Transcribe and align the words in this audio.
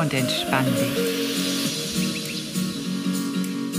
und 0.00 0.14
entspann 0.14 0.64
dich. 0.64 1.20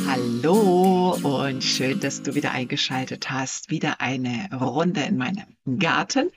Hallo 0.07 1.17
und 1.23 1.63
schön, 1.63 1.99
dass 1.99 2.21
du 2.21 2.35
wieder 2.35 2.51
eingeschaltet 2.51 3.31
hast. 3.31 3.71
Wieder 3.71 4.01
eine 4.01 4.49
Runde 4.53 5.01
in 5.01 5.17
meinem 5.17 5.57
Garten. 5.79 6.29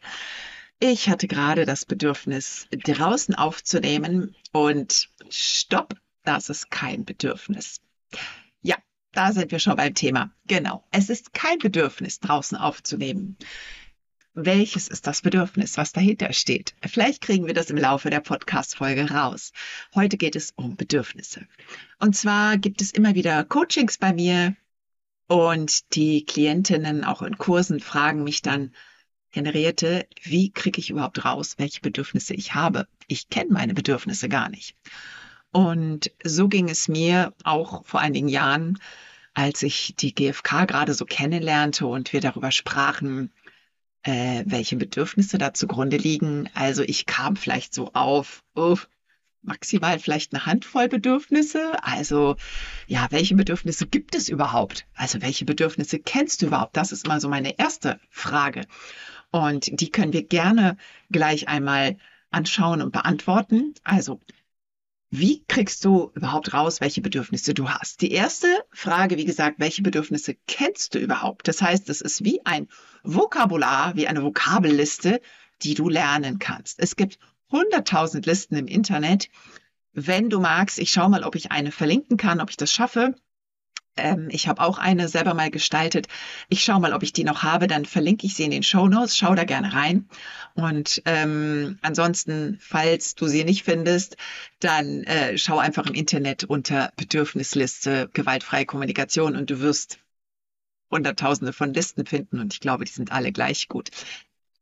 Ich 0.80 1.10
hatte 1.10 1.28
gerade 1.28 1.66
das 1.66 1.84
Bedürfnis, 1.84 2.66
draußen 2.70 3.34
aufzunehmen 3.34 4.34
und 4.52 5.10
stopp, 5.28 5.94
das 6.22 6.48
ist 6.48 6.70
kein 6.70 7.04
Bedürfnis. 7.04 7.82
Ja, 8.62 8.76
da 9.12 9.32
sind 9.32 9.52
wir 9.52 9.58
schon 9.58 9.76
beim 9.76 9.92
Thema. 9.92 10.30
Genau, 10.46 10.82
es 10.92 11.10
ist 11.10 11.34
kein 11.34 11.58
Bedürfnis, 11.58 12.20
draußen 12.20 12.56
aufzunehmen 12.56 13.36
welches 14.34 14.88
ist 14.88 15.06
das 15.06 15.22
Bedürfnis, 15.22 15.78
was 15.78 15.92
dahinter 15.92 16.32
steht. 16.32 16.74
Vielleicht 16.84 17.22
kriegen 17.22 17.46
wir 17.46 17.54
das 17.54 17.70
im 17.70 17.76
Laufe 17.76 18.10
der 18.10 18.20
Podcast-Folge 18.20 19.10
raus. 19.10 19.52
Heute 19.94 20.16
geht 20.16 20.34
es 20.36 20.52
um 20.56 20.76
Bedürfnisse. 20.76 21.46
Und 22.00 22.16
zwar 22.16 22.58
gibt 22.58 22.82
es 22.82 22.90
immer 22.90 23.14
wieder 23.14 23.44
Coachings 23.44 23.96
bei 23.96 24.12
mir 24.12 24.56
und 25.28 25.94
die 25.94 26.24
Klientinnen 26.26 27.04
auch 27.04 27.22
in 27.22 27.38
Kursen 27.38 27.80
fragen 27.80 28.24
mich 28.24 28.42
dann, 28.42 28.74
Henriette, 29.30 30.06
wie 30.22 30.50
kriege 30.50 30.78
ich 30.78 30.90
überhaupt 30.90 31.24
raus, 31.24 31.54
welche 31.58 31.80
Bedürfnisse 31.80 32.34
ich 32.34 32.54
habe? 32.54 32.86
Ich 33.06 33.28
kenne 33.30 33.52
meine 33.52 33.74
Bedürfnisse 33.74 34.28
gar 34.28 34.48
nicht. 34.48 34.76
Und 35.52 36.10
so 36.24 36.48
ging 36.48 36.68
es 36.68 36.88
mir 36.88 37.32
auch 37.44 37.84
vor 37.84 38.00
einigen 38.00 38.28
Jahren, 38.28 38.78
als 39.32 39.62
ich 39.62 39.94
die 39.96 40.14
GfK 40.14 40.66
gerade 40.66 40.94
so 40.94 41.04
kennenlernte 41.04 41.86
und 41.86 42.12
wir 42.12 42.20
darüber 42.20 42.52
sprachen, 42.52 43.32
äh, 44.04 44.44
welche 44.46 44.76
Bedürfnisse 44.76 45.38
da 45.38 45.52
zugrunde 45.54 45.96
liegen. 45.96 46.48
Also 46.54 46.82
ich 46.82 47.06
kam 47.06 47.36
vielleicht 47.36 47.74
so 47.74 47.90
auf, 47.94 48.44
oh, 48.54 48.76
maximal 49.42 49.98
vielleicht 49.98 50.32
eine 50.32 50.46
Handvoll 50.46 50.88
Bedürfnisse. 50.88 51.72
Also 51.82 52.36
ja, 52.86 53.06
welche 53.10 53.34
Bedürfnisse 53.34 53.86
gibt 53.86 54.14
es 54.14 54.28
überhaupt? 54.28 54.86
Also 54.94 55.20
welche 55.22 55.44
Bedürfnisse 55.44 55.98
kennst 55.98 56.42
du 56.42 56.46
überhaupt? 56.46 56.76
Das 56.76 56.92
ist 56.92 57.06
immer 57.06 57.20
so 57.20 57.28
meine 57.28 57.58
erste 57.58 57.98
Frage. 58.10 58.62
Und 59.30 59.80
die 59.80 59.90
können 59.90 60.12
wir 60.12 60.22
gerne 60.22 60.76
gleich 61.10 61.48
einmal 61.48 61.96
anschauen 62.30 62.82
und 62.82 62.92
beantworten. 62.92 63.74
Also 63.84 64.20
wie 65.18 65.44
kriegst 65.46 65.84
du 65.84 66.10
überhaupt 66.14 66.54
raus, 66.54 66.80
welche 66.80 67.00
Bedürfnisse 67.00 67.54
du 67.54 67.68
hast? 67.70 68.00
Die 68.00 68.10
erste 68.10 68.48
Frage, 68.72 69.16
wie 69.16 69.24
gesagt, 69.24 69.60
welche 69.60 69.82
Bedürfnisse 69.82 70.34
kennst 70.48 70.94
du 70.94 70.98
überhaupt? 70.98 71.46
Das 71.46 71.62
heißt, 71.62 71.88
es 71.88 72.00
ist 72.00 72.24
wie 72.24 72.44
ein 72.44 72.68
Vokabular, 73.04 73.94
wie 73.94 74.08
eine 74.08 74.24
Vokabelliste, 74.24 75.20
die 75.62 75.74
du 75.74 75.88
lernen 75.88 76.40
kannst. 76.40 76.80
Es 76.80 76.96
gibt 76.96 77.20
100.000 77.52 78.26
Listen 78.26 78.56
im 78.56 78.66
Internet. 78.66 79.28
Wenn 79.92 80.30
du 80.30 80.40
magst, 80.40 80.80
ich 80.80 80.90
schaue 80.90 81.10
mal, 81.10 81.22
ob 81.22 81.36
ich 81.36 81.52
eine 81.52 81.70
verlinken 81.70 82.16
kann, 82.16 82.40
ob 82.40 82.50
ich 82.50 82.56
das 82.56 82.72
schaffe. 82.72 83.14
Ähm, 83.96 84.28
ich 84.30 84.48
habe 84.48 84.62
auch 84.62 84.78
eine 84.78 85.08
selber 85.08 85.34
mal 85.34 85.50
gestaltet. 85.50 86.08
Ich 86.48 86.64
schaue 86.64 86.80
mal, 86.80 86.92
ob 86.92 87.02
ich 87.02 87.12
die 87.12 87.24
noch 87.24 87.42
habe. 87.42 87.66
Dann 87.66 87.84
verlinke 87.84 88.26
ich 88.26 88.34
sie 88.34 88.44
in 88.44 88.50
den 88.50 88.62
Show 88.62 88.88
Notes. 88.88 89.16
Schau 89.16 89.34
da 89.34 89.44
gerne 89.44 89.72
rein. 89.72 90.08
Und 90.54 91.02
ähm, 91.04 91.78
ansonsten, 91.82 92.58
falls 92.60 93.14
du 93.14 93.26
sie 93.26 93.44
nicht 93.44 93.64
findest, 93.64 94.16
dann 94.60 95.04
äh, 95.04 95.38
schau 95.38 95.58
einfach 95.58 95.86
im 95.86 95.94
Internet 95.94 96.44
unter 96.44 96.92
Bedürfnisliste 96.96 98.10
gewaltfreie 98.12 98.66
Kommunikation 98.66 99.36
und 99.36 99.50
du 99.50 99.60
wirst 99.60 99.98
Hunderttausende 100.90 101.52
von 101.52 101.74
Listen 101.74 102.06
finden. 102.06 102.40
Und 102.40 102.52
ich 102.52 102.60
glaube, 102.60 102.84
die 102.84 102.92
sind 102.92 103.12
alle 103.12 103.32
gleich 103.32 103.68
gut. 103.68 103.90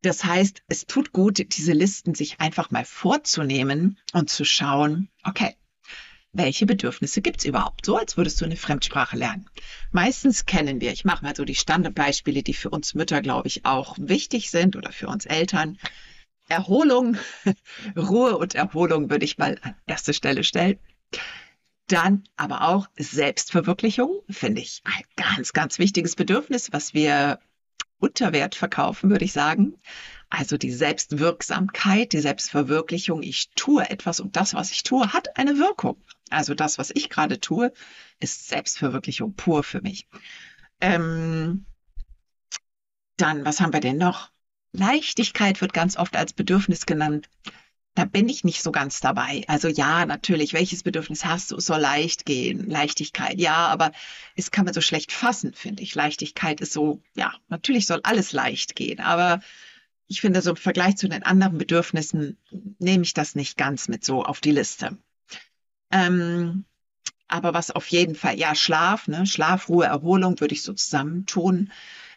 Das 0.03 0.25
heißt, 0.25 0.63
es 0.67 0.87
tut 0.87 1.13
gut, 1.13 1.39
diese 1.57 1.73
Listen 1.73 2.15
sich 2.15 2.41
einfach 2.41 2.71
mal 2.71 2.85
vorzunehmen 2.85 3.99
und 4.13 4.31
zu 4.31 4.45
schauen, 4.45 5.09
okay, 5.23 5.55
welche 6.33 6.67
Bedürfnisse 6.67 7.21
gibt's 7.21 7.45
überhaupt? 7.45 7.85
So, 7.85 7.97
als 7.97 8.17
würdest 8.17 8.41
du 8.41 8.45
eine 8.45 8.57
Fremdsprache 8.57 9.17
lernen. 9.17 9.49
Meistens 9.91 10.47
kennen 10.47 10.81
wir, 10.81 10.93
ich 10.93 11.05
mache 11.05 11.25
mal 11.25 11.37
so 11.37 11.45
die 11.45 11.55
Standardbeispiele, 11.55 12.43
die 12.43 12.55
für 12.55 12.71
uns 12.71 12.95
Mütter, 12.95 13.21
glaube 13.21 13.49
ich, 13.49 13.65
auch 13.67 13.97
wichtig 13.99 14.51
sind 14.51 14.77
oder 14.77 14.93
für 14.93 15.09
uns 15.09 15.27
Eltern. 15.27 15.79
Erholung, 16.49 17.17
Ruhe 17.97 18.39
und 18.39 18.55
Erholung 18.55 19.11
würde 19.11 19.25
ich 19.25 19.39
mal 19.39 19.59
an 19.63 19.75
erste 19.87 20.15
Stelle 20.15 20.45
stellen. 20.45 20.79
Dann 21.87 22.25
aber 22.37 22.69
auch 22.69 22.89
Selbstverwirklichung, 22.97 24.23
finde 24.31 24.63
ich 24.63 24.81
ein 24.85 25.05
ganz, 25.17 25.53
ganz 25.53 25.79
wichtiges 25.79 26.17
Bedürfnis, 26.17 26.73
was 26.73 26.95
wir 26.95 27.41
unter 27.99 28.33
Wert 28.33 28.55
verkaufen, 28.55 29.11
würde 29.11 29.25
ich 29.25 29.33
sagen. 29.33 29.75
Also 30.31 30.57
die 30.57 30.73
Selbstwirksamkeit, 30.73 32.13
die 32.13 32.21
Selbstverwirklichung. 32.21 33.23
Ich 33.23 33.51
tue 33.55 33.89
etwas 33.89 34.19
und 34.19 34.35
das, 34.37 34.55
was 34.55 34.71
ich 34.71 34.83
tue, 34.83 35.13
hat 35.13 35.37
eine 35.37 35.59
Wirkung. 35.59 35.97
Also 36.33 36.55
das, 36.55 36.79
was 36.79 36.91
ich 36.95 37.11
gerade 37.11 37.41
tue, 37.41 37.73
ist 38.21 38.49
Selbstverwirklichung 38.49 39.35
pur 39.35 39.63
für 39.63 39.81
mich. 39.81 40.07
Ähm, 40.81 41.67
dann, 43.17 43.45
was 43.45 43.61
haben 43.61 43.73
wir 43.73 43.81
denn 43.81 43.99
noch? 43.99 44.31
Leichtigkeit 44.73 45.61
wird 45.61 45.75
ganz 45.75 45.97
oft 45.97 46.17
als 46.17 46.33
Bedürfnis 46.33 46.87
genannt. 46.87 47.29
Da 47.95 48.07
bin 48.07 48.29
ich 48.31 48.43
nicht 48.43 48.63
so 48.63 48.73
ganz 48.73 49.01
dabei. 49.01 49.45
Also 49.49 49.69
ja, 49.69 50.07
natürlich, 50.07 50.55
welches 50.55 50.83
Bedürfnis 50.83 51.27
hast 51.27 51.51
du? 51.51 51.57
Es 51.57 51.67
soll 51.67 51.81
leicht 51.81 52.25
gehen, 52.25 52.71
Leichtigkeit. 52.71 53.39
Ja, 53.39 53.67
aber 53.67 53.93
es 54.35 54.51
kann 54.51 54.65
man 54.65 54.73
so 54.73 54.81
schlecht 54.81 55.13
fassen, 55.13 55.53
finde 55.53 55.83
ich. 55.83 55.95
Leichtigkeit 55.95 56.63
ist 56.63 56.73
so, 56.73 57.03
ja, 57.15 57.35
natürlich 57.49 57.87
soll 57.87 58.01
alles 58.03 58.33
leicht 58.33 58.77
gehen, 58.77 59.01
aber 59.01 59.41
ich 60.09 60.21
finde, 60.21 60.43
so 60.43 60.51
im 60.51 60.57
Vergleich 60.57 60.97
zu 60.97 61.09
den 61.09 61.23
anderen 61.23 61.59
Bedürfnissen 61.59 62.39
nehme 62.79 63.05
ich 63.05 63.15
das 63.15 63.35
nicht 63.35 63.57
ganz 63.57 63.89
mit 63.89 64.05
so 64.05 64.25
auf 64.25 64.41
die 64.41 64.53
Liste. 64.53 64.97
Ähm, 65.93 66.65
aber 67.29 67.55
was 67.55 67.71
auf 67.71 67.87
jeden 67.89 68.15
Fall, 68.15 68.39
ja, 68.39 68.55
Schlaf, 68.55 69.09
ne, 69.09 69.27
Schlaf, 69.27 69.69
Ruhe, 69.69 69.87
Erholung 69.87 70.41
würde 70.41 70.55
ich 70.55 70.63
so 70.63 70.73
zusammentun. 70.75 71.71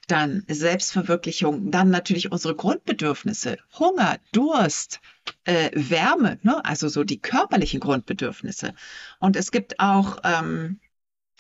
Dann 0.08 0.44
Selbstverwirklichung, 0.48 1.72
dann 1.72 1.90
natürlich 1.90 2.32
unsere 2.32 2.56
Grundbedürfnisse, 2.56 3.58
Hunger, 3.80 4.20
Durst, 4.34 5.00
äh, 5.46 5.72
Wärme, 5.74 6.38
ne, 6.44 6.64
also 6.64 6.90
so 6.90 7.04
die 7.04 7.20
körperlichen 7.20 7.80
Grundbedürfnisse. 7.80 8.74
Und 9.20 9.36
es 9.36 9.52
gibt 9.52 9.80
auch, 9.80 10.20
ähm, 10.24 10.80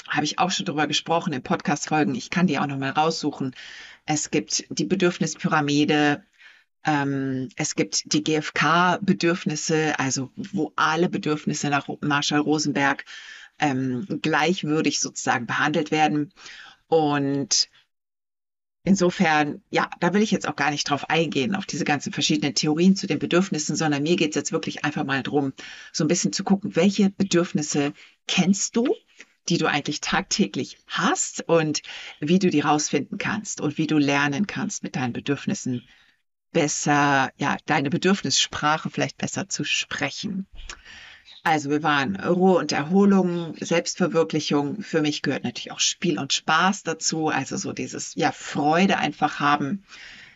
habe 0.08 0.26
ich 0.26 0.40
auch 0.40 0.52
schon 0.52 0.66
drüber 0.66 0.88
gesprochen 0.88 1.34
in 1.34 1.44
Podcast-Folgen, 1.44 2.16
ich 2.16 2.30
kann 2.30 2.48
die 2.48 2.60
auch 2.60 2.68
nochmal 2.68 2.92
raussuchen. 2.92 3.56
Es 4.06 4.32
gibt 4.32 4.66
die 4.70 4.86
Bedürfnispyramide, 4.86 6.24
ähm, 6.86 7.50
es 7.56 7.76
gibt 7.76 8.14
die 8.14 8.24
GfK-Bedürfnisse, 8.24 10.00
also 10.00 10.32
wo 10.36 10.72
alle 10.76 11.10
Bedürfnisse 11.10 11.70
nach 11.70 11.88
Marshall 12.02 12.40
Rosenberg 12.40 13.06
ähm, 13.60 14.06
gleichwürdig 14.22 15.00
sozusagen 15.00 15.48
behandelt 15.48 15.90
werden. 15.92 16.32
Und 16.88 17.70
insofern, 18.84 19.64
ja, 19.72 19.90
da 20.00 20.14
will 20.14 20.22
ich 20.22 20.30
jetzt 20.30 20.48
auch 20.48 20.56
gar 20.56 20.70
nicht 20.70 20.88
drauf 20.88 21.10
eingehen, 21.10 21.56
auf 21.56 21.66
diese 21.66 21.86
ganzen 21.86 22.14
verschiedenen 22.14 22.54
Theorien 22.54 22.96
zu 22.96 23.08
den 23.08 23.18
Bedürfnissen, 23.20 23.76
sondern 23.76 24.04
mir 24.04 24.16
geht 24.16 24.30
es 24.30 24.36
jetzt 24.36 24.52
wirklich 24.52 24.86
einfach 24.86 25.06
mal 25.06 25.24
drum, 25.24 25.54
so 25.92 26.04
ein 26.04 26.08
bisschen 26.08 26.34
zu 26.34 26.44
gucken, 26.44 26.76
welche 26.76 27.10
Bedürfnisse 27.10 27.94
kennst 28.28 28.76
du? 28.76 28.96
die 29.48 29.60
du 29.60 29.68
eigentlich 29.68 30.02
tagtäglich 30.02 30.80
hast 30.88 31.48
und 31.48 31.84
wie 32.20 32.40
du 32.40 32.50
die 32.50 32.62
rausfinden 32.62 33.20
kannst 33.20 33.62
und 33.62 33.78
wie 33.78 33.86
du 33.86 34.00
lernen 34.00 34.48
kannst, 34.48 34.82
mit 34.82 34.96
deinen 34.96 35.14
Bedürfnissen 35.14 35.84
besser, 36.52 37.32
ja, 37.38 37.58
deine 37.66 37.90
Bedürfnissprache 37.90 38.90
vielleicht 38.90 39.18
besser 39.18 39.50
zu 39.50 39.64
sprechen. 39.64 40.48
Also 41.44 41.70
wir 41.70 41.84
waren 41.84 42.16
Ruhe 42.16 42.58
und 42.58 42.72
Erholung, 42.72 43.56
Selbstverwirklichung. 43.60 44.82
Für 44.82 45.02
mich 45.02 45.22
gehört 45.22 45.44
natürlich 45.44 45.72
auch 45.72 45.80
Spiel 45.80 46.18
und 46.18 46.34
Spaß 46.34 46.82
dazu. 46.82 47.28
Also 47.28 47.56
so 47.58 47.72
dieses, 47.72 48.16
ja, 48.16 48.32
Freude 48.32 48.98
einfach 48.98 49.40
haben. 49.40 49.84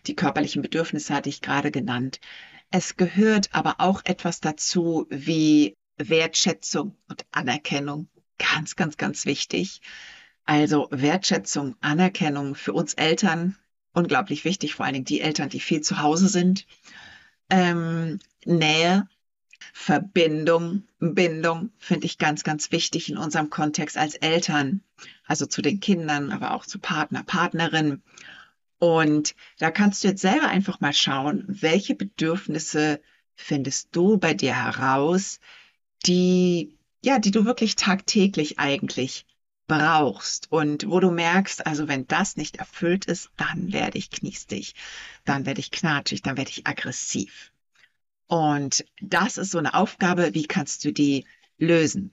Die 0.06 0.16
körperlichen 0.16 0.62
Bedürfnisse 0.62 1.14
hatte 1.16 1.30
ich 1.30 1.42
gerade 1.42 1.72
genannt. 1.72 2.20
Es 2.70 2.96
gehört 2.96 3.50
aber 3.54 3.78
auch 3.80 4.02
etwas 4.06 4.40
dazu 4.40 5.08
wie 5.10 5.76
Wertschätzung 5.98 6.96
und 7.08 7.26
Anerkennung. 7.32 8.08
Ganz, 8.38 8.76
ganz, 8.76 8.98
ganz 8.98 9.26
wichtig. 9.26 9.82
Also 10.46 10.88
Wertschätzung, 10.92 11.76
Anerkennung 11.82 12.54
für 12.54 12.74
uns 12.74 12.94
Eltern 12.94 13.58
unglaublich 13.94 14.46
wichtig, 14.46 14.76
vor 14.76 14.86
allen 14.86 14.94
Dingen 14.94 15.06
die 15.06 15.22
Eltern, 15.22 15.50
die 15.50 15.60
viel 15.60 15.82
zu 15.82 16.02
Hause 16.02 16.28
sind. 16.28 16.66
Ähm, 17.50 18.20
Nähe, 18.46 19.08
Verbindung, 19.74 20.84
Bindung 21.00 21.72
finde 21.78 22.06
ich 22.06 22.18
ganz, 22.18 22.44
ganz 22.44 22.72
wichtig 22.72 23.10
in 23.10 23.18
unserem 23.18 23.50
Kontext 23.50 23.98
als 23.98 24.16
Eltern, 24.16 24.82
also 25.26 25.46
zu 25.46 25.62
den 25.62 25.80
Kindern, 25.80 26.32
aber 26.32 26.54
auch 26.54 26.66
zu 26.66 26.80
Partner, 26.80 27.24
Partnerin. 27.24 28.02
Und 28.78 29.36
da 29.58 29.72
kannst 29.72 30.04
du 30.04 30.10
jetzt 30.10 30.22
selber 30.22 30.48
einfach 30.48 30.80
mal 30.80 30.94
schauen, 30.94 31.44
welche 31.48 31.96
Bedürfnisse 31.96 33.02
findest 33.36 33.90
du 33.96 34.18
bei 34.18 34.34
dir 34.34 34.56
heraus, 34.56 35.40
die, 36.06 36.78
ja, 37.04 37.20
die 37.20 37.32
du 37.32 37.46
wirklich 37.46 37.76
tagtäglich 37.76 38.60
eigentlich 38.60 39.26
brauchst 39.70 40.52
und 40.52 40.90
wo 40.90 41.00
du 41.00 41.12
merkst, 41.12 41.66
also 41.66 41.88
wenn 41.88 42.08
das 42.08 42.36
nicht 42.36 42.58
erfüllt 42.58 43.06
ist, 43.06 43.30
dann 43.38 43.72
werde 43.72 43.98
ich 43.98 44.12
kniestig, 44.12 44.76
dann 45.24 45.46
werde 45.46 45.62
ich 45.62 45.72
knatschig, 45.72 46.22
dann 46.22 46.36
werde 46.36 46.50
ich 46.50 46.68
aggressiv. 46.68 47.54
Und 48.28 48.84
das 49.02 49.38
ist 49.38 49.52
so 49.52 49.60
eine 49.60 49.74
Aufgabe, 49.76 50.34
wie 50.34 50.46
kannst 50.46 50.84
du 50.84 50.92
die 50.92 51.26
lösen? 51.58 52.12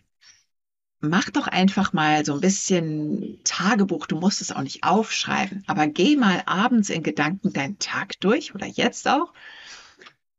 Mach 1.00 1.30
doch 1.30 1.48
einfach 1.48 1.92
mal 1.92 2.24
so 2.24 2.34
ein 2.34 2.40
bisschen 2.40 3.40
Tagebuch. 3.44 4.06
Du 4.06 4.16
musst 4.16 4.40
es 4.40 4.52
auch 4.52 4.62
nicht 4.62 4.84
aufschreiben, 4.84 5.64
aber 5.66 5.88
geh 5.88 6.16
mal 6.16 6.42
abends 6.46 6.90
in 6.90 7.02
Gedanken 7.02 7.52
deinen 7.52 7.78
Tag 7.78 8.20
durch 8.20 8.54
oder 8.54 8.66
jetzt 8.66 9.08
auch 9.08 9.32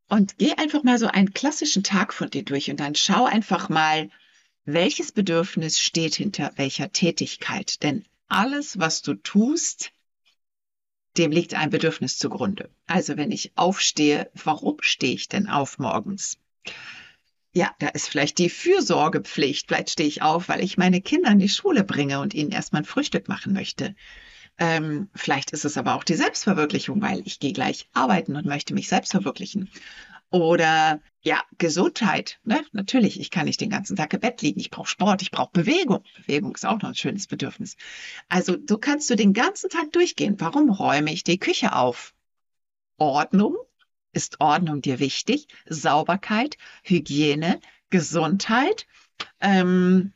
und 0.07 0.37
geh 0.37 0.53
einfach 0.53 0.83
mal 0.83 0.97
so 0.97 1.07
einen 1.07 1.33
klassischen 1.33 1.83
Tag 1.83 2.13
von 2.13 2.29
dir 2.29 2.43
durch 2.43 2.69
und 2.69 2.79
dann 2.79 2.95
schau 2.95 3.25
einfach 3.25 3.69
mal, 3.69 4.09
welches 4.67 5.13
Bedürfnis 5.13 5.79
steht 5.79 6.15
hinter 6.15 6.51
welcher 6.57 6.91
Tätigkeit. 6.91 7.81
Denn 7.83 8.05
alles, 8.27 8.77
was 8.77 9.01
du 9.01 9.15
tust, 9.15 9.91
dem 11.17 11.31
liegt 11.31 11.53
ein 11.53 11.69
Bedürfnis 11.69 12.19
zugrunde. 12.19 12.69
Also 12.85 13.15
wenn 13.15 13.31
ich 13.31 13.53
aufstehe, 13.55 14.29
warum 14.35 14.77
stehe 14.81 15.15
ich 15.15 15.29
denn 15.29 15.47
auf 15.47 15.79
morgens? 15.79 16.37
Ja, 17.53 17.73
da 17.79 17.87
ist 17.87 18.09
vielleicht 18.09 18.37
die 18.39 18.49
Fürsorgepflicht. 18.49 19.69
Vielleicht 19.69 19.91
stehe 19.91 20.09
ich 20.09 20.21
auf, 20.21 20.49
weil 20.49 20.61
ich 20.61 20.77
meine 20.77 21.01
Kinder 21.01 21.31
in 21.31 21.39
die 21.39 21.49
Schule 21.49 21.85
bringe 21.85 22.19
und 22.19 22.33
ihnen 22.33 22.51
erstmal 22.51 22.81
ein 22.81 22.85
Frühstück 22.85 23.29
machen 23.29 23.53
möchte. 23.53 23.95
Ähm, 24.59 25.09
vielleicht 25.15 25.51
ist 25.51 25.63
es 25.65 25.77
aber 25.77 25.95
auch 25.95 26.03
die 26.03 26.15
Selbstverwirklichung, 26.15 27.01
weil 27.01 27.21
ich 27.25 27.39
gehe 27.39 27.53
gleich 27.53 27.87
arbeiten 27.93 28.35
und 28.35 28.45
möchte 28.45 28.73
mich 28.73 28.89
selbst 28.89 29.11
verwirklichen. 29.11 29.69
Oder 30.29 31.01
ja, 31.21 31.41
Gesundheit. 31.57 32.39
Ne? 32.44 32.62
Natürlich, 32.71 33.19
ich 33.19 33.31
kann 33.31 33.45
nicht 33.45 33.62
den 33.62 33.69
ganzen 33.69 33.95
Tag 33.95 34.13
im 34.13 34.19
Bett 34.19 34.41
liegen. 34.41 34.59
Ich 34.59 34.69
brauche 34.69 34.88
Sport, 34.88 35.21
ich 35.21 35.31
brauche 35.31 35.51
Bewegung. 35.51 36.03
Bewegung 36.18 36.53
ist 36.56 36.65
auch 36.65 36.81
noch 36.81 36.89
ein 36.89 36.95
schönes 36.95 37.27
Bedürfnis. 37.27 37.75
Also 38.29 38.56
du 38.56 38.77
kannst 38.77 39.09
du 39.09 39.15
den 39.15 39.33
ganzen 39.33 39.69
Tag 39.69 39.91
durchgehen. 39.91 40.35
Warum 40.39 40.69
räume 40.69 41.12
ich 41.12 41.24
die 41.24 41.39
Küche 41.39 41.74
auf? 41.74 42.13
Ordnung. 42.97 43.56
Ist 44.13 44.39
Ordnung 44.39 44.81
dir 44.81 45.00
wichtig? 45.00 45.47
Sauberkeit, 45.68 46.57
Hygiene, 46.83 47.59
Gesundheit. 47.89 48.88
Ähm, 49.39 50.13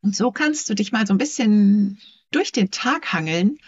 und 0.00 0.16
so 0.16 0.30
kannst 0.30 0.70
du 0.70 0.74
dich 0.74 0.92
mal 0.92 1.06
so 1.06 1.14
ein 1.14 1.18
bisschen 1.18 2.00
durch 2.30 2.52
den 2.52 2.70
Tag 2.70 3.12
hangeln 3.12 3.58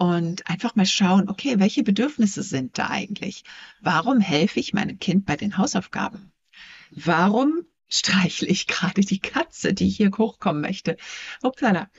und 0.00 0.48
einfach 0.48 0.76
mal 0.76 0.86
schauen, 0.86 1.28
okay, 1.28 1.58
welche 1.58 1.82
Bedürfnisse 1.82 2.42
sind 2.42 2.78
da 2.78 2.88
eigentlich? 2.88 3.44
Warum 3.82 4.18
helfe 4.18 4.58
ich 4.58 4.72
meinem 4.72 4.98
Kind 4.98 5.26
bei 5.26 5.36
den 5.36 5.58
Hausaufgaben? 5.58 6.32
Warum 6.90 7.66
streichle 7.86 8.48
ich 8.48 8.66
gerade 8.66 9.02
die 9.02 9.18
Katze, 9.18 9.74
die 9.74 9.90
hier 9.90 10.10
hochkommen 10.16 10.62
möchte? 10.62 10.96
Upsala. 11.42 11.90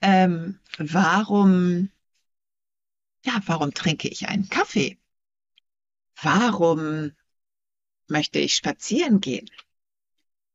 Ähm, 0.00 0.60
warum, 0.78 1.90
ja, 3.26 3.38
warum 3.44 3.74
trinke 3.74 4.08
ich 4.08 4.28
einen 4.28 4.48
Kaffee? 4.48 4.96
Warum 6.22 7.12
möchte 8.08 8.38
ich 8.38 8.54
spazieren 8.54 9.20
gehen? 9.20 9.50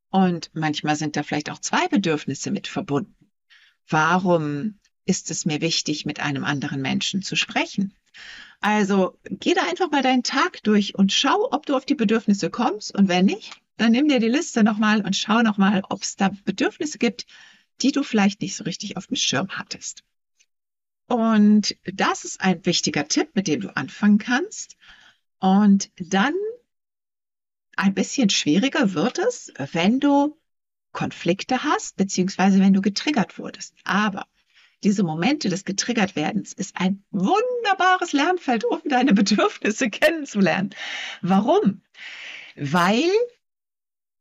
Und 0.09 0.49
manchmal 0.55 0.95
sind 0.95 1.15
da 1.15 1.21
vielleicht 1.21 1.51
auch 1.51 1.59
zwei 1.59 1.87
Bedürfnisse 1.89 2.49
mit 2.49 2.67
verbunden. 2.67 3.29
Warum 3.87 4.79
ist 5.07 5.31
es 5.31 5.45
mir 5.45 5.61
wichtig, 5.61 6.05
mit 6.05 6.19
einem 6.19 6.43
anderen 6.43 6.81
Menschen 6.81 7.21
zu 7.21 7.35
sprechen. 7.35 7.93
Also 8.59 9.17
geh 9.29 9.53
da 9.53 9.61
einfach 9.63 9.91
mal 9.91 10.01
deinen 10.01 10.23
Tag 10.23 10.63
durch 10.63 10.95
und 10.95 11.13
schau, 11.13 11.51
ob 11.51 11.65
du 11.65 11.75
auf 11.75 11.85
die 11.85 11.95
Bedürfnisse 11.95 12.49
kommst. 12.49 12.93
Und 12.93 13.07
wenn 13.07 13.25
nicht, 13.25 13.53
dann 13.77 13.91
nimm 13.91 14.07
dir 14.07 14.19
die 14.19 14.27
Liste 14.27 14.63
nochmal 14.63 15.01
und 15.01 15.15
schau 15.15 15.41
nochmal, 15.41 15.83
ob 15.89 16.03
es 16.03 16.15
da 16.15 16.31
Bedürfnisse 16.45 16.97
gibt, 16.97 17.25
die 17.81 17.91
du 17.91 18.03
vielleicht 18.03 18.41
nicht 18.41 18.55
so 18.55 18.63
richtig 18.63 18.97
auf 18.97 19.07
dem 19.07 19.15
Schirm 19.15 19.49
hattest. 19.49 20.03
Und 21.07 21.77
das 21.85 22.25
ist 22.25 22.41
ein 22.41 22.65
wichtiger 22.65 23.07
Tipp, 23.07 23.29
mit 23.33 23.47
dem 23.47 23.61
du 23.61 23.75
anfangen 23.75 24.17
kannst. 24.17 24.75
Und 25.39 25.91
dann 25.97 26.33
ein 27.75 27.93
bisschen 27.93 28.29
schwieriger 28.29 28.93
wird 28.93 29.19
es, 29.19 29.53
wenn 29.71 29.99
du 29.99 30.35
Konflikte 30.91 31.63
hast, 31.63 31.95
beziehungsweise 31.95 32.59
wenn 32.59 32.73
du 32.73 32.81
getriggert 32.81 33.37
wurdest. 33.37 33.75
Aber 33.83 34.25
diese 34.83 35.03
Momente 35.03 35.49
des 35.49 35.65
Getriggertwerdens 35.65 36.53
ist 36.53 36.75
ein 36.77 37.03
wunderbares 37.11 38.13
Lernfeld, 38.13 38.63
um 38.65 38.81
deine 38.85 39.13
Bedürfnisse 39.13 39.89
kennenzulernen. 39.91 40.71
Warum? 41.21 41.81
Weil 42.55 43.09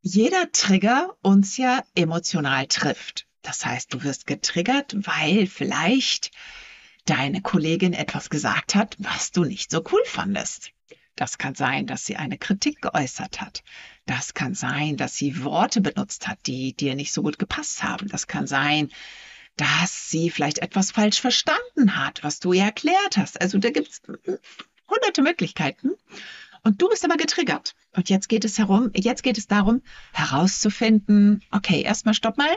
jeder 0.01 0.51
Trigger 0.51 1.15
uns 1.21 1.57
ja 1.57 1.83
emotional 1.95 2.67
trifft. 2.67 3.27
Das 3.41 3.65
heißt, 3.65 3.93
du 3.93 4.03
wirst 4.03 4.27
getriggert, 4.27 4.95
weil 4.97 5.47
vielleicht 5.47 6.31
deine 7.05 7.41
Kollegin 7.41 7.93
etwas 7.93 8.29
gesagt 8.29 8.75
hat, 8.75 8.95
was 8.99 9.31
du 9.31 9.43
nicht 9.43 9.71
so 9.71 9.83
cool 9.91 10.01
fandest. 10.05 10.71
Das 11.15 11.37
kann 11.37 11.55
sein, 11.55 11.87
dass 11.87 12.05
sie 12.05 12.15
eine 12.15 12.37
Kritik 12.37 12.81
geäußert 12.81 13.41
hat. 13.41 13.63
Das 14.05 14.33
kann 14.33 14.53
sein, 14.53 14.97
dass 14.97 15.15
sie 15.15 15.43
Worte 15.43 15.81
benutzt 15.81 16.27
hat, 16.27 16.39
die 16.45 16.73
dir 16.73 16.93
nicht 16.95 17.11
so 17.11 17.23
gut 17.23 17.39
gepasst 17.39 17.83
haben. 17.83 18.07
Das 18.07 18.27
kann 18.27 18.45
sein, 18.45 18.89
dass 19.57 20.09
sie 20.09 20.29
vielleicht 20.29 20.59
etwas 20.59 20.91
falsch 20.91 21.19
verstanden 21.19 21.97
hat, 21.97 22.23
was 22.23 22.39
du 22.39 22.53
ihr 22.53 22.63
erklärt 22.63 23.17
hast. 23.17 23.41
Also 23.41 23.57
da 23.57 23.69
gibt 23.69 23.89
es 23.89 24.01
hunderte 24.89 25.21
Möglichkeiten. 25.21 25.91
Und 26.63 26.81
du 26.81 26.89
bist 26.89 27.03
aber 27.05 27.17
getriggert. 27.17 27.75
Und 27.95 28.09
jetzt 28.09 28.29
geht 28.29 28.45
es 28.45 28.57
herum, 28.57 28.91
jetzt 28.93 29.23
geht 29.23 29.37
es 29.37 29.47
darum, 29.47 29.81
herauszufinden, 30.13 31.43
okay, 31.51 31.81
erstmal 31.81 32.13
stopp 32.13 32.37
mal. 32.37 32.55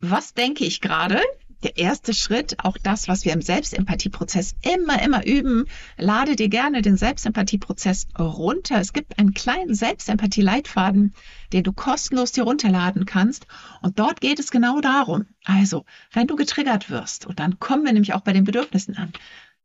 Was 0.00 0.34
denke 0.34 0.64
ich 0.64 0.80
gerade? 0.80 1.20
Der 1.62 1.78
erste 1.78 2.12
Schritt, 2.14 2.56
auch 2.64 2.76
das, 2.82 3.08
was 3.08 3.24
wir 3.24 3.32
im 3.32 3.42
Selbstempathieprozess 3.42 4.54
immer, 4.62 5.00
immer 5.02 5.26
üben. 5.26 5.66
Lade 5.96 6.36
dir 6.36 6.48
gerne 6.48 6.82
den 6.82 6.96
Selbstempathieprozess 6.96 8.06
runter. 8.18 8.80
Es 8.80 8.92
gibt 8.92 9.18
einen 9.18 9.34
kleinen 9.34 9.74
Selbstempathie-Leitfaden, 9.74 11.14
den 11.52 11.64
du 11.64 11.72
kostenlos 11.72 12.32
dir 12.32 12.44
runterladen 12.44 13.06
kannst. 13.06 13.46
Und 13.80 13.98
dort 13.98 14.20
geht 14.20 14.38
es 14.38 14.50
genau 14.50 14.80
darum. 14.80 15.26
Also, 15.44 15.84
wenn 16.12 16.26
du 16.26 16.36
getriggert 16.36 16.90
wirst, 16.90 17.26
und 17.26 17.38
dann 17.38 17.58
kommen 17.58 17.84
wir 17.84 17.92
nämlich 17.92 18.14
auch 18.14 18.22
bei 18.22 18.32
den 18.32 18.44
Bedürfnissen 18.44 18.96
an. 18.96 19.12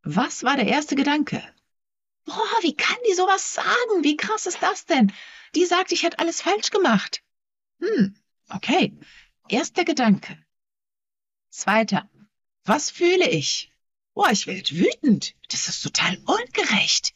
Was 0.04 0.44
war 0.44 0.56
der 0.56 0.68
erste 0.68 0.96
Gedanke? 0.96 1.42
Boah, 2.26 2.62
wie 2.62 2.76
kann 2.76 2.98
die 3.10 3.16
sowas 3.16 3.54
sagen? 3.54 4.04
Wie 4.04 4.18
krass 4.18 4.46
ist 4.46 4.62
das 4.62 4.86
denn? 4.86 5.12
Die 5.56 5.66
sagt, 5.66 5.92
ich 5.92 6.04
hätte 6.04 6.20
alles 6.20 6.42
falsch 6.42 6.70
gemacht. 6.70 7.22
Hm, 7.80 8.16
okay. 8.50 8.98
Erster 9.50 9.86
Gedanke. 9.86 10.38
Zweiter. 11.50 12.10
Was 12.66 12.90
fühle 12.92 13.30
ich? 13.30 13.72
Boah, 14.14 14.32
ich 14.32 14.48
werde 14.48 14.72
wütend. 14.72 15.36
Das 15.50 15.68
ist 15.68 15.82
total 15.82 16.18
ungerecht. 16.26 17.14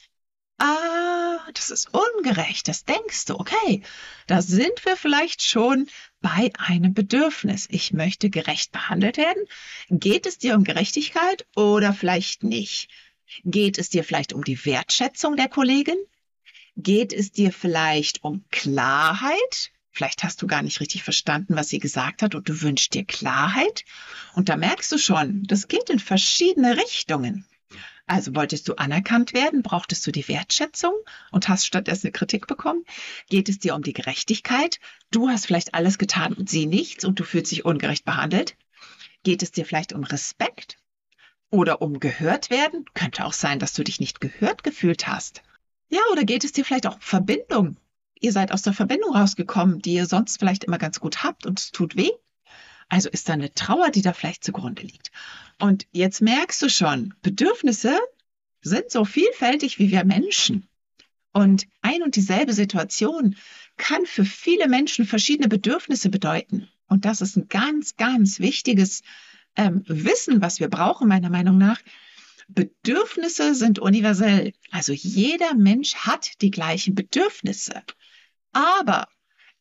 Ah, 0.58 1.40
das 1.54 1.72
ist 1.72 1.90
ungerecht. 1.94 2.68
Das 2.68 2.86
denkst 2.86 3.26
du. 3.26 3.40
Okay, 3.40 3.82
da 4.28 4.42
sind 4.42 4.86
wir 4.86 4.96
vielleicht 4.96 5.42
schon 5.42 5.90
bei 6.22 6.52
einem 6.58 6.94
Bedürfnis. 6.94 7.68
Ich 7.72 7.94
möchte 7.94 8.30
gerecht 8.30 8.72
behandelt 8.72 9.18
werden. 9.18 9.44
Geht 9.90 10.28
es 10.28 10.38
dir 10.38 10.56
um 10.56 10.64
Gerechtigkeit 10.64 11.48
oder 11.56 11.94
vielleicht 11.94 12.44
nicht? 12.44 12.90
Geht 13.44 13.78
es 13.78 13.90
dir 13.90 14.04
vielleicht 14.04 14.34
um 14.34 14.44
die 14.44 14.64
Wertschätzung 14.66 15.36
der 15.36 15.50
Kollegin? 15.50 15.98
Geht 16.78 17.14
es 17.14 17.32
dir 17.32 17.52
vielleicht 17.52 18.24
um 18.24 18.46
Klarheit? 18.52 19.72
Vielleicht 19.92 20.24
hast 20.24 20.42
du 20.42 20.48
gar 20.48 20.62
nicht 20.62 20.80
richtig 20.80 21.04
verstanden, 21.04 21.56
was 21.56 21.70
sie 21.70 21.80
gesagt 21.80 22.22
hat 22.22 22.34
und 22.34 22.48
du 22.48 22.62
wünschst 22.62 22.94
dir 22.94 23.04
Klarheit. 23.04 23.84
Und 24.34 24.50
da 24.50 24.56
merkst 24.56 24.92
du 24.92 24.98
schon, 24.98 25.44
das 25.44 25.68
geht 25.68 25.90
in 25.90 26.00
verschiedene 26.00 26.78
Richtungen. 26.78 27.46
Also 28.08 28.36
wolltest 28.36 28.68
du 28.68 28.76
anerkannt 28.76 29.34
werden, 29.34 29.64
brauchtest 29.64 30.06
du 30.06 30.12
die 30.12 30.28
Wertschätzung 30.28 30.94
und 31.32 31.48
hast 31.48 31.66
stattdessen 31.66 32.08
eine 32.08 32.12
Kritik 32.12 32.48
bekommen? 32.48 32.84
Geht 33.30 33.48
es 33.48 33.60
dir 33.60 33.76
um 33.76 33.84
die 33.84 33.94
Gerechtigkeit? 33.94 34.80
Du 35.12 35.30
hast 35.30 35.46
vielleicht 35.46 35.74
alles 35.74 35.98
getan 35.98 36.34
und 36.34 36.50
sie 36.50 36.66
nichts 36.66 37.06
und 37.06 37.20
du 37.20 37.24
fühlst 37.24 37.52
dich 37.52 37.64
ungerecht 37.64 38.04
behandelt? 38.04 38.58
Geht 39.24 39.44
es 39.44 39.52
dir 39.52 39.66
vielleicht 39.66 39.94
um 39.94 40.04
Respekt 40.04 40.78
oder 41.52 41.82
um 41.82 42.00
gehört 42.00 42.50
werden? 42.50 42.86
Könnte 42.94 43.26
auch 43.26 43.34
sein, 43.34 43.60
dass 43.60 43.74
du 43.74 43.84
dich 43.84 44.00
nicht 44.00 44.20
gehört 44.20 44.64
gefühlt 44.64 45.08
hast. 45.08 45.42
Ja, 45.90 46.02
oder 46.12 46.24
geht 46.24 46.44
es 46.44 46.54
dir 46.54 46.66
vielleicht 46.66 46.88
auch 46.88 46.96
um 46.96 47.02
Verbindung? 47.02 47.78
Ihr 48.22 48.32
seid 48.32 48.52
aus 48.52 48.62
der 48.62 48.74
Verbindung 48.74 49.14
rausgekommen, 49.14 49.82
die 49.82 49.94
ihr 49.96 50.06
sonst 50.06 50.40
vielleicht 50.40 50.64
immer 50.64 50.78
ganz 50.78 51.00
gut 51.00 51.24
habt 51.24 51.46
und 51.46 51.60
es 51.60 51.72
tut 51.72 51.98
weh. 51.98 52.12
Also 52.88 53.10
ist 53.10 53.28
da 53.28 53.34
eine 53.34 53.54
Trauer, 53.54 53.90
die 53.90 54.02
da 54.02 54.14
vielleicht 54.14 54.44
zugrunde 54.44 54.84
liegt. 54.84 55.12
Und 55.60 55.88
jetzt 55.92 56.22
merkst 56.22 56.62
du 56.62 56.70
schon, 56.70 57.14
Bedürfnisse 57.22 57.98
sind 58.62 58.92
so 58.92 59.06
vielfältig 59.06 59.80
wie 59.80 59.92
wir 59.92 60.04
Menschen. 60.04 60.68
Und 61.34 61.68
ein 61.82 62.04
und 62.04 62.16
dieselbe 62.16 62.54
Situation 62.54 63.36
kann 63.78 64.06
für 64.06 64.26
viele 64.26 64.68
Menschen 64.68 65.06
verschiedene 65.06 65.48
Bedürfnisse 65.48 66.10
bedeuten. 66.10 66.68
Und 66.88 67.06
das 67.06 67.22
ist 67.22 67.38
ein 67.38 67.48
ganz, 67.48 67.96
ganz 67.96 68.40
wichtiges 68.40 69.02
ähm, 69.56 69.84
Wissen, 69.88 70.42
was 70.42 70.60
wir 70.60 70.68
brauchen, 70.68 71.08
meiner 71.08 71.30
Meinung 71.30 71.58
nach. 71.58 71.80
Bedürfnisse 72.50 73.56
sind 73.56 73.80
universell. 73.80 74.52
Also 74.72 74.92
jeder 74.92 75.56
Mensch 75.56 75.96
hat 75.96 76.42
die 76.42 76.52
gleichen 76.52 76.96
Bedürfnisse. 76.96 77.82
Aber 78.52 79.08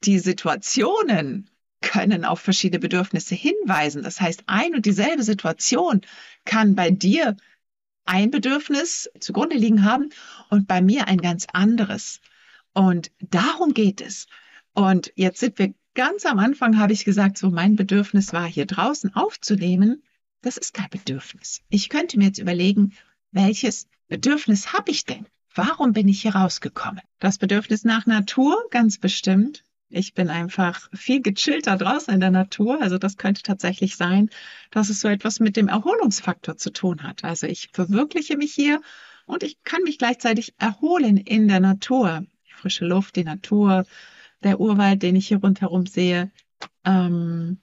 die 0.05 0.19
Situationen 0.19 1.51
können 1.81 2.25
auf 2.25 2.41
verschiedene 2.41 2.81
Bedürfnisse 2.81 3.35
hinweisen. 3.35 4.03
Das 4.03 4.21
heißt, 4.21 4.45
ein 4.47 4.75
und 4.75 4.87
dieselbe 4.87 5.23
Situation 5.23 6.03
kann 6.45 6.75
bei 6.75 6.91
dir 6.91 7.37
ein 8.05 8.31
Bedürfnis 8.31 9.11
zugrunde 9.21 9.57
liegen 9.57 9.85
haben 9.85 10.11
und 10.49 10.67
bei 10.67 10.83
mir 10.83 11.07
ein 11.09 11.19
ganz 11.19 11.47
anderes. 11.53 12.21
Und 12.73 13.11
darum 13.21 13.75
geht 13.75 14.01
es. 14.01 14.27
Und 14.73 15.13
jetzt 15.15 15.41
sind 15.41 15.59
wir 15.59 15.75
ganz 15.95 16.27
am 16.27 16.39
Anfang, 16.39 16.79
habe 16.79 16.93
ich 16.93 17.05
gesagt, 17.05 17.39
so 17.39 17.51
mein 17.51 17.77
Bedürfnis 17.77 18.33
war, 18.33 18.47
hier 18.47 18.67
draußen 18.67 19.15
aufzunehmen. 19.15 20.03
Das 20.43 20.57
ist 20.57 20.75
kein 20.75 20.91
Bedürfnis. 20.91 21.61
Ich 21.69 21.89
könnte 21.89 22.19
mir 22.19 22.27
jetzt 22.27 22.39
überlegen, 22.39 22.95
welches 23.33 23.89
Bedürfnis 24.09 24.73
habe 24.73 24.91
ich 24.91 25.05
denn? 25.05 25.27
Warum 25.55 25.93
bin 25.93 26.09
ich 26.09 26.23
hier 26.23 26.35
rausgekommen? 26.35 27.03
Das 27.19 27.39
Bedürfnis 27.39 27.85
nach 27.85 28.07
Natur, 28.07 28.57
ganz 28.71 28.99
bestimmt. 28.99 29.65
Ich 29.89 30.15
bin 30.15 30.29
einfach 30.31 30.89
viel 30.93 31.21
gechillter 31.21 31.77
draußen 31.77 32.15
in 32.15 32.21
der 32.21 32.31
Natur. 32.31 32.81
Also 32.81 32.97
das 32.99 33.17
könnte 33.17 33.43
tatsächlich 33.43 33.97
sein, 33.97 34.31
dass 34.71 34.89
es 34.89 35.01
so 35.01 35.09
etwas 35.09 35.41
mit 35.41 35.57
dem 35.57 35.67
Erholungsfaktor 35.67 36.57
zu 36.57 36.73
tun 36.73 37.03
hat. 37.03 37.25
Also 37.25 37.49
ich 37.49 37.71
verwirkliche 37.73 38.37
mich 38.37 38.55
hier 38.55 38.81
und 39.27 39.43
ich 39.43 39.63
kann 39.65 39.83
mich 39.83 39.99
gleichzeitig 39.99 40.55
erholen 40.59 41.17
in 41.17 41.49
der 41.49 41.61
Natur. 41.61 42.25
Die 42.49 42.53
frische 42.53 42.85
Luft, 42.87 43.17
die 43.17 43.25
Natur, 43.25 43.85
der 44.45 44.61
Urwald, 44.61 45.03
den 45.03 45.17
ich 45.17 45.27
hier 45.27 45.39
rundherum 45.39 45.87
sehe. 45.87 46.31
Ähm, 46.85 47.59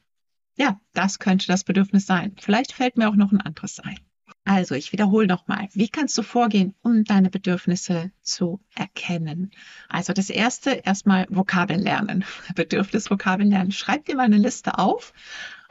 ja, 0.58 0.82
das 0.94 1.20
könnte 1.20 1.48
das 1.48 1.64
Bedürfnis 1.64 2.06
sein. 2.06 2.36
Vielleicht 2.40 2.74
fällt 2.74 2.98
mir 2.98 3.08
auch 3.08 3.16
noch 3.16 3.32
ein 3.32 3.42
anderes 3.42 3.80
ein. 3.80 4.00
Also, 4.48 4.76
ich 4.76 4.94
wiederhole 4.94 5.28
nochmal. 5.28 5.68
Wie 5.74 5.90
kannst 5.90 6.18
du 6.18 6.24
vorgehen, 6.24 6.74
um 6.82 7.04
deine 7.04 7.30
Bedürfnisse 7.30 8.12
zu 8.22 8.62
erkennen? 8.74 9.52
Also, 9.90 10.14
das 10.14 10.30
erste, 10.30 10.72
erstmal 10.72 11.28
Vokabeln 11.30 11.82
lernen. 11.82 12.24
Bedürfnisvokabeln 12.56 13.50
lernen. 13.52 13.74
Schreib 13.74 14.06
dir 14.06 14.16
mal 14.16 14.24
eine 14.24 14.38
Liste 14.38 14.80
auf. 14.80 15.12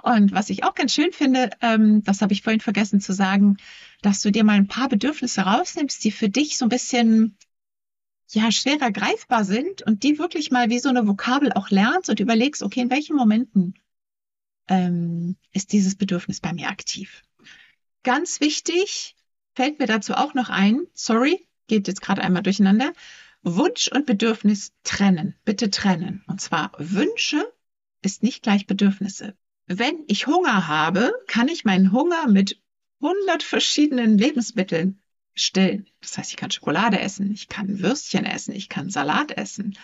Und 0.03 0.33
was 0.33 0.51
ich 0.51 0.65
auch 0.65 0.75
ganz 0.75 0.93
schön 0.93 1.13
finde, 1.13 1.49
ähm, 1.63 2.03
das 2.05 2.21
habe 2.21 2.35
ich 2.35 2.43
vorhin 2.43 2.61
vergessen 2.61 3.01
zu 3.01 3.15
sagen, 3.15 3.57
dass 4.03 4.21
du 4.21 4.31
dir 4.31 4.45
mal 4.45 4.57
ein 4.57 4.69
paar 4.69 4.91
Bedürfnisse 4.91 5.41
rausnimmst, 5.41 6.05
die 6.05 6.13
für 6.13 6.29
dich 6.29 6.59
so 6.59 6.67
ein 6.67 6.69
bisschen 6.69 7.39
ja, 8.31 8.53
schwerer 8.53 8.91
greifbar 8.91 9.47
sind 9.47 9.81
und 9.87 10.03
die 10.03 10.19
wirklich 10.19 10.51
mal 10.51 10.69
wie 10.69 10.81
so 10.81 10.91
eine 10.91 11.09
Vokabel 11.09 11.51
auch 11.55 11.71
lernst 11.71 12.11
und 12.11 12.21
überlegst, 12.21 12.63
okay, 12.63 12.81
in 12.81 12.91
welchen 12.91 13.17
Momenten 13.17 13.73
ähm, 14.69 15.37
ist 15.53 15.73
dieses 15.73 15.95
Bedürfnis 15.97 16.43
bei 16.43 16.53
mir 16.53 16.69
aktiv? 16.69 17.23
Ganz 18.07 18.41
wichtig, 18.41 19.17
fällt 19.57 19.81
mir 19.81 19.87
dazu 19.87 20.15
auch 20.15 20.33
noch 20.33 20.49
ein, 20.49 20.87
sorry, 20.95 21.45
geht 21.67 21.89
jetzt 21.89 22.01
gerade 22.03 22.23
einmal 22.23 22.45
durcheinander, 22.45 22.93
Wunsch 23.43 23.89
und 23.89 24.07
Bedürfnis 24.07 24.73
trennen, 24.85 25.35
bitte 25.45 25.71
trennen. 25.71 26.23
Und 26.29 26.41
zwar 26.41 26.71
Wünsche 26.79 27.53
ist 28.03 28.23
nicht 28.23 28.45
gleich 28.45 28.69
Bedürfnisse. 28.69 29.37
Wenn 29.67 30.05
ich 30.07 30.29
Hunger 30.29 30.69
habe, 30.69 31.13
kann 31.27 31.49
ich 31.49 31.65
meinen 31.65 31.91
Hunger 31.91 32.29
mit 32.29 32.63
100 33.03 33.43
verschiedenen 33.43 34.17
Lebensmitteln 34.17 35.03
stillen. 35.37 35.87
Das 36.01 36.17
heißt, 36.17 36.31
ich 36.31 36.37
kann 36.37 36.51
Schokolade 36.51 36.99
essen, 36.99 37.31
ich 37.31 37.49
kann 37.49 37.81
Würstchen 37.81 38.25
essen, 38.25 38.55
ich 38.55 38.69
kann 38.69 38.89
Salat 38.89 39.37
essen. 39.37 39.79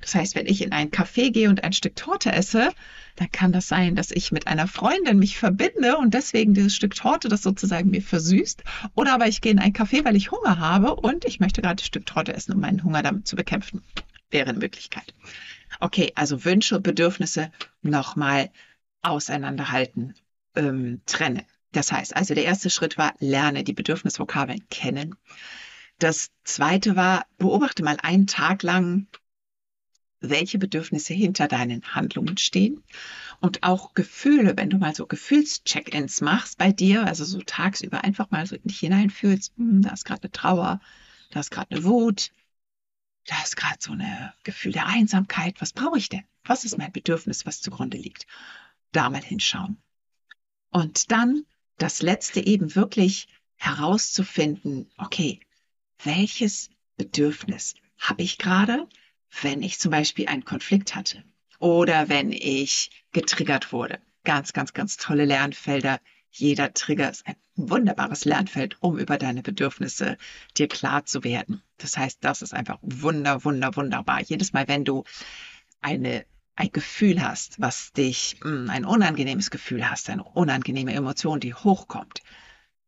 Das 0.00 0.14
heißt, 0.14 0.34
wenn 0.34 0.46
ich 0.46 0.62
in 0.62 0.72
ein 0.72 0.90
Café 0.90 1.30
gehe 1.30 1.50
und 1.50 1.62
ein 1.62 1.74
Stück 1.74 1.94
Torte 1.94 2.32
esse, 2.32 2.72
dann 3.16 3.30
kann 3.30 3.52
das 3.52 3.68
sein, 3.68 3.94
dass 3.94 4.10
ich 4.10 4.32
mit 4.32 4.46
einer 4.46 4.66
Freundin 4.66 5.18
mich 5.18 5.38
verbinde 5.38 5.98
und 5.98 6.14
deswegen 6.14 6.54
dieses 6.54 6.74
Stück 6.74 6.94
Torte 6.94 7.28
das 7.28 7.42
sozusagen 7.42 7.90
mir 7.90 8.02
versüßt. 8.02 8.64
Oder 8.94 9.12
aber 9.12 9.28
ich 9.28 9.42
gehe 9.42 9.52
in 9.52 9.58
ein 9.58 9.74
Café, 9.74 10.04
weil 10.04 10.16
ich 10.16 10.30
Hunger 10.30 10.58
habe 10.58 10.96
und 10.96 11.26
ich 11.26 11.40
möchte 11.40 11.60
gerade 11.60 11.82
ein 11.82 11.86
Stück 11.86 12.06
Torte 12.06 12.34
essen, 12.34 12.54
um 12.54 12.60
meinen 12.60 12.82
Hunger 12.82 13.02
damit 13.02 13.28
zu 13.28 13.36
bekämpfen. 13.36 13.82
Wäre 14.30 14.48
eine 14.48 14.58
Möglichkeit. 14.58 15.14
Okay, 15.78 16.12
also 16.14 16.44
Wünsche 16.44 16.76
und 16.76 16.82
Bedürfnisse 16.82 17.52
nochmal 17.82 18.50
auseinanderhalten, 19.02 20.14
ähm, 20.54 21.02
trennen. 21.06 21.44
Das 21.76 21.92
heißt, 21.92 22.16
also 22.16 22.32
der 22.32 22.46
erste 22.46 22.70
Schritt 22.70 22.96
war, 22.96 23.12
lerne 23.18 23.62
die 23.62 23.74
Bedürfnisvokabeln 23.74 24.66
kennen. 24.70 25.14
Das 25.98 26.30
zweite 26.42 26.96
war, 26.96 27.26
beobachte 27.36 27.82
mal 27.82 27.98
einen 28.02 28.26
Tag 28.26 28.62
lang, 28.62 29.08
welche 30.20 30.56
Bedürfnisse 30.58 31.12
hinter 31.12 31.48
deinen 31.48 31.94
Handlungen 31.94 32.38
stehen 32.38 32.82
und 33.40 33.62
auch 33.62 33.92
Gefühle, 33.92 34.56
wenn 34.56 34.70
du 34.70 34.78
mal 34.78 34.94
so 34.94 35.06
Gefühlscheck-ins 35.06 36.22
machst 36.22 36.56
bei 36.56 36.72
dir, 36.72 37.06
also 37.06 37.26
so 37.26 37.42
tagsüber 37.42 38.04
einfach 38.04 38.30
mal 38.30 38.46
so 38.46 38.56
in 38.56 38.62
dich 38.62 38.78
hineinfühlst, 38.78 39.52
hm, 39.58 39.82
da 39.82 39.90
ist 39.90 40.06
gerade 40.06 40.22
eine 40.22 40.32
Trauer, 40.32 40.80
da 41.28 41.40
ist 41.40 41.50
gerade 41.50 41.72
eine 41.72 41.84
Wut, 41.84 42.32
da 43.26 43.36
ist 43.44 43.54
gerade 43.54 43.76
so 43.80 43.92
ein 43.92 44.32
Gefühl 44.44 44.72
der 44.72 44.86
Einsamkeit. 44.86 45.60
Was 45.60 45.74
brauche 45.74 45.98
ich 45.98 46.08
denn? 46.08 46.24
Was 46.42 46.64
ist 46.64 46.78
mein 46.78 46.92
Bedürfnis, 46.92 47.44
was 47.44 47.60
zugrunde 47.60 47.98
liegt? 47.98 48.26
Da 48.92 49.10
mal 49.10 49.22
hinschauen. 49.22 49.76
Und 50.70 51.12
dann 51.12 51.44
das 51.78 52.02
letzte 52.02 52.44
eben 52.44 52.74
wirklich 52.74 53.28
herauszufinden, 53.56 54.90
okay, 54.98 55.40
welches 56.02 56.70
Bedürfnis 56.96 57.74
habe 57.98 58.22
ich 58.22 58.38
gerade, 58.38 58.86
wenn 59.42 59.62
ich 59.62 59.78
zum 59.78 59.90
Beispiel 59.90 60.28
einen 60.28 60.44
Konflikt 60.44 60.94
hatte 60.94 61.24
oder 61.58 62.08
wenn 62.08 62.32
ich 62.32 62.90
getriggert 63.12 63.72
wurde. 63.72 63.98
Ganz, 64.24 64.52
ganz, 64.52 64.72
ganz 64.72 64.96
tolle 64.96 65.24
Lernfelder. 65.24 66.00
Jeder 66.30 66.74
Trigger 66.74 67.10
ist 67.10 67.26
ein 67.26 67.36
wunderbares 67.54 68.24
Lernfeld, 68.24 68.76
um 68.80 68.98
über 68.98 69.16
deine 69.16 69.42
Bedürfnisse 69.42 70.18
dir 70.56 70.68
klar 70.68 71.06
zu 71.06 71.24
werden. 71.24 71.62
Das 71.78 71.96
heißt, 71.96 72.18
das 72.22 72.42
ist 72.42 72.52
einfach 72.52 72.78
wunder, 72.82 73.44
wunder, 73.44 73.74
wunderbar. 73.76 74.20
Jedes 74.20 74.52
Mal, 74.52 74.68
wenn 74.68 74.84
du 74.84 75.04
eine 75.80 76.26
ein 76.56 76.72
Gefühl 76.72 77.22
hast, 77.22 77.60
was 77.60 77.92
dich, 77.92 78.36
hm, 78.42 78.70
ein 78.70 78.84
unangenehmes 78.84 79.50
Gefühl 79.50 79.88
hast, 79.88 80.10
eine 80.10 80.24
unangenehme 80.24 80.94
Emotion, 80.94 81.38
die 81.38 81.54
hochkommt, 81.54 82.22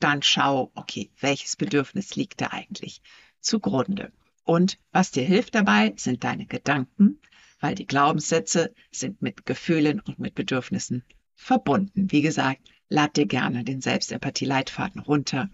dann 0.00 0.22
schau, 0.22 0.72
okay, 0.75 1.10
welches 1.20 1.56
Bedürfnis 1.56 2.16
liegt 2.16 2.40
da 2.40 2.48
eigentlich 2.48 3.02
zugrunde? 3.40 4.10
Und 4.44 4.78
was 4.90 5.10
dir 5.10 5.25
hilft 5.25 5.54
dabei, 5.54 5.92
sind 5.96 6.25
deine 6.25 6.46
Gedanken, 6.46 7.20
weil 7.60 7.75
die 7.75 7.87
Glaubenssätze 7.87 8.75
sind 8.90 9.20
mit 9.20 9.44
Gefühlen 9.44 10.00
und 10.00 10.18
mit 10.18 10.34
Bedürfnissen 10.34 11.04
verbunden. 11.34 12.10
Wie 12.10 12.22
gesagt, 12.22 12.62
lad 12.88 13.16
dir 13.16 13.26
gerne 13.26 13.64
den 13.64 13.82
Selbstempathie-Leitfaden 13.82 15.02
runter 15.02 15.50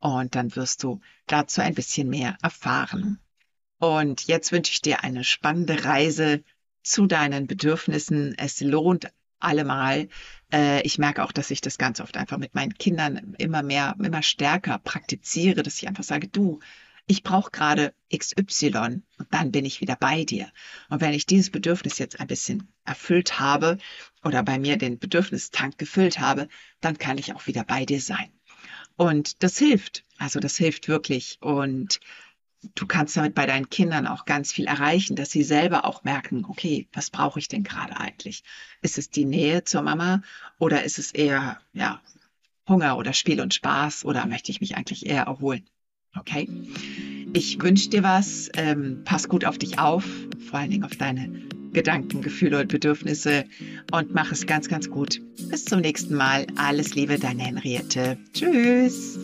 und 0.00 0.34
dann 0.34 0.54
wirst 0.56 0.82
du 0.82 1.00
dazu 1.26 1.60
ein 1.60 1.74
bisschen 1.74 2.08
mehr 2.08 2.36
erfahren. 2.42 3.20
Und 3.78 4.26
jetzt 4.26 4.50
wünsche 4.50 4.72
ich 4.72 4.82
dir 4.82 5.04
eine 5.04 5.24
spannende 5.24 5.84
Reise 5.84 6.42
zu 6.84 7.06
deinen 7.06 7.48
Bedürfnissen. 7.48 8.34
Es 8.38 8.60
lohnt 8.60 9.10
allemal. 9.40 10.08
Äh, 10.52 10.82
ich 10.82 10.98
merke 10.98 11.24
auch, 11.24 11.32
dass 11.32 11.50
ich 11.50 11.60
das 11.60 11.78
ganz 11.78 12.00
oft 12.00 12.16
einfach 12.16 12.38
mit 12.38 12.54
meinen 12.54 12.74
Kindern 12.74 13.34
immer 13.38 13.62
mehr, 13.62 13.96
immer 13.98 14.22
stärker 14.22 14.78
praktiziere, 14.78 15.62
dass 15.62 15.76
ich 15.76 15.88
einfach 15.88 16.04
sage, 16.04 16.28
du, 16.28 16.60
ich 17.06 17.22
brauche 17.22 17.50
gerade 17.50 17.92
XY 18.14 19.02
und 19.18 19.28
dann 19.30 19.52
bin 19.52 19.66
ich 19.66 19.80
wieder 19.82 19.96
bei 19.96 20.24
dir. 20.24 20.50
Und 20.88 21.02
wenn 21.02 21.12
ich 21.12 21.26
dieses 21.26 21.50
Bedürfnis 21.50 21.98
jetzt 21.98 22.18
ein 22.18 22.26
bisschen 22.26 22.72
erfüllt 22.84 23.38
habe 23.38 23.76
oder 24.22 24.42
bei 24.42 24.58
mir 24.58 24.78
den 24.78 24.98
Bedürfnistank 24.98 25.76
gefüllt 25.76 26.18
habe, 26.18 26.48
dann 26.80 26.96
kann 26.96 27.18
ich 27.18 27.34
auch 27.34 27.46
wieder 27.46 27.64
bei 27.64 27.84
dir 27.84 28.00
sein. 28.00 28.32
Und 28.96 29.42
das 29.42 29.58
hilft. 29.58 30.04
Also 30.16 30.40
das 30.40 30.56
hilft 30.56 30.88
wirklich. 30.88 31.38
Und 31.40 32.00
du 32.74 32.86
kannst 32.86 33.16
damit 33.16 33.34
bei 33.34 33.46
deinen 33.46 33.70
Kindern 33.70 34.06
auch 34.06 34.24
ganz 34.24 34.52
viel 34.52 34.66
erreichen, 34.66 35.16
dass 35.16 35.30
sie 35.30 35.42
selber 35.42 35.84
auch 35.84 36.04
merken, 36.04 36.44
okay, 36.48 36.88
was 36.92 37.10
brauche 37.10 37.38
ich 37.38 37.48
denn 37.48 37.64
gerade 37.64 37.98
eigentlich? 37.98 38.44
Ist 38.82 38.98
es 38.98 39.10
die 39.10 39.24
Nähe 39.24 39.64
zur 39.64 39.82
Mama 39.82 40.22
oder 40.58 40.84
ist 40.84 40.98
es 40.98 41.12
eher, 41.12 41.60
ja, 41.72 42.00
Hunger 42.68 42.96
oder 42.96 43.12
Spiel 43.12 43.40
und 43.40 43.52
Spaß 43.52 44.04
oder 44.04 44.26
möchte 44.26 44.50
ich 44.50 44.60
mich 44.60 44.76
eigentlich 44.76 45.06
eher 45.06 45.24
erholen? 45.24 45.64
Okay? 46.16 46.48
Ich 47.32 47.60
wünsche 47.60 47.90
dir 47.90 48.02
was, 48.02 48.48
ähm, 48.54 49.02
pass 49.04 49.28
gut 49.28 49.44
auf 49.44 49.58
dich 49.58 49.78
auf, 49.78 50.04
vor 50.48 50.60
allen 50.60 50.70
Dingen 50.70 50.84
auf 50.84 50.96
deine 50.96 51.28
Gedanken, 51.72 52.22
Gefühle 52.22 52.60
und 52.60 52.68
Bedürfnisse 52.68 53.44
und 53.90 54.14
mach 54.14 54.32
es 54.32 54.46
ganz, 54.46 54.68
ganz 54.68 54.88
gut. 54.88 55.20
Bis 55.50 55.64
zum 55.64 55.80
nächsten 55.80 56.14
Mal. 56.14 56.46
Alles 56.56 56.94
Liebe, 56.94 57.18
deine 57.18 57.42
Henriette. 57.42 58.16
Tschüss. 58.32 59.18